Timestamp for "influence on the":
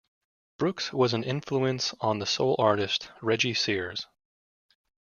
1.23-2.25